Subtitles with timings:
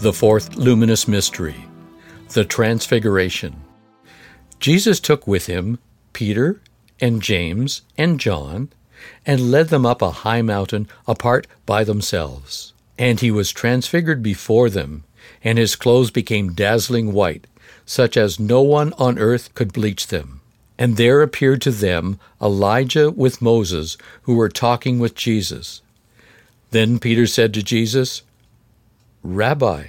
[0.00, 1.56] The fourth luminous mystery,
[2.28, 3.56] the Transfiguration.
[4.60, 5.80] Jesus took with him
[6.12, 6.60] Peter
[7.00, 8.68] and James and John
[9.26, 12.72] and led them up a high mountain apart by themselves.
[12.96, 15.02] And he was transfigured before them,
[15.42, 17.48] and his clothes became dazzling white,
[17.84, 20.40] such as no one on earth could bleach them.
[20.78, 25.82] And there appeared to them Elijah with Moses, who were talking with Jesus.
[26.70, 28.22] Then Peter said to Jesus,
[29.24, 29.88] Rabbi,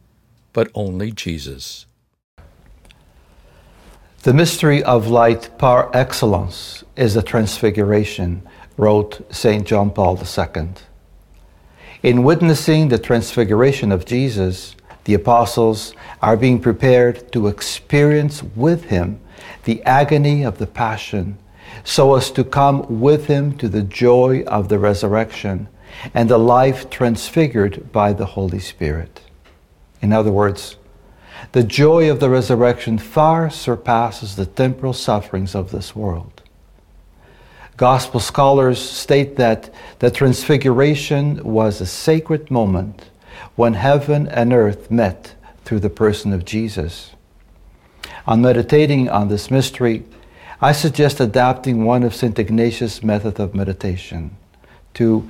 [0.53, 1.85] but only Jesus.
[4.23, 8.43] The mystery of light par excellence is the Transfiguration,
[8.77, 9.65] wrote St.
[9.65, 10.69] John Paul II.
[12.03, 19.19] In witnessing the Transfiguration of Jesus, the apostles are being prepared to experience with him
[19.63, 21.37] the agony of the Passion,
[21.83, 25.67] so as to come with him to the joy of the resurrection
[26.13, 29.21] and the life transfigured by the Holy Spirit.
[30.01, 30.77] In other words,
[31.51, 36.41] the joy of the resurrection far surpasses the temporal sufferings of this world.
[37.77, 43.09] Gospel scholars state that the Transfiguration was a sacred moment
[43.55, 45.35] when heaven and earth met
[45.65, 47.11] through the person of Jesus.
[48.27, 50.03] On meditating on this mystery,
[50.61, 52.37] I suggest adapting one of St.
[52.37, 54.37] Ignatius' methods of meditation
[54.93, 55.27] to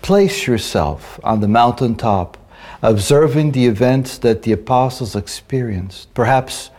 [0.00, 2.36] place yourself on the mountaintop
[2.82, 6.12] observing the events that the apostles experienced.
[6.14, 6.70] Perhaps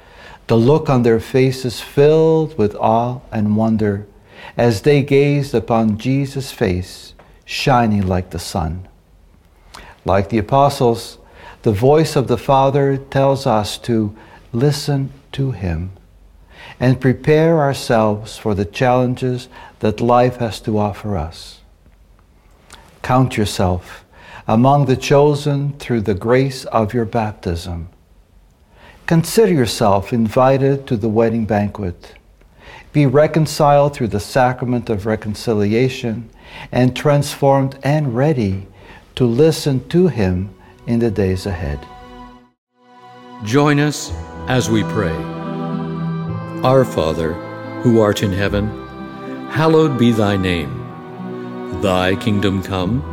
[0.47, 4.05] the look on their faces filled with awe and wonder
[4.57, 7.13] as they gazed upon Jesus' face
[7.45, 8.87] shining like the sun.
[10.05, 11.17] Like the apostles,
[11.61, 14.15] the voice of the Father tells us to
[14.51, 15.91] listen to Him
[16.79, 19.47] and prepare ourselves for the challenges
[19.79, 21.61] that life has to offer us.
[23.01, 24.03] Count yourself
[24.47, 27.89] among the chosen through the grace of your baptism.
[29.05, 32.15] Consider yourself invited to the wedding banquet.
[32.91, 36.29] Be reconciled through the sacrament of reconciliation
[36.71, 38.67] and transformed and ready
[39.15, 40.53] to listen to Him
[40.87, 41.79] in the days ahead.
[43.43, 44.11] Join us
[44.47, 45.15] as we pray.
[46.63, 47.33] Our Father,
[47.81, 48.67] who art in heaven,
[49.49, 50.79] hallowed be thy name.
[51.81, 53.12] Thy kingdom come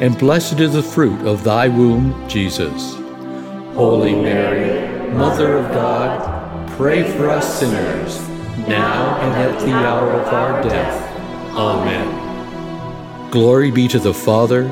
[0.00, 2.94] and blessed is the fruit of thy womb, Jesus.
[3.74, 8.20] Holy Mary, Mother of God, pray for us sinners,
[8.68, 11.02] now and at the hour of our death.
[11.54, 13.30] Amen.
[13.30, 14.70] Glory be to the Father,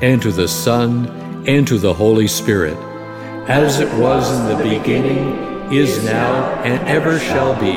[0.00, 2.76] and to the Son, and to the Holy Spirit,
[3.48, 7.76] as it was in the beginning, is now, and ever shall be,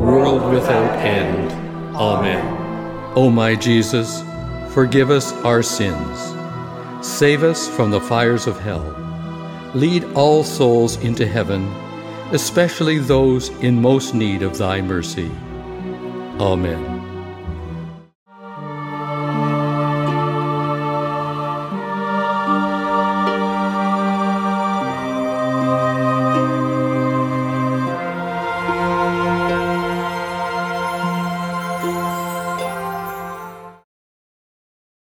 [0.00, 1.50] world without end.
[1.96, 3.12] Amen.
[3.16, 4.22] O my Jesus,
[4.74, 6.34] Forgive us our sins.
[7.06, 8.96] Save us from the fires of hell.
[9.74, 11.66] Lead all souls into heaven,
[12.32, 15.30] especially those in most need of thy mercy.
[16.40, 16.91] Amen.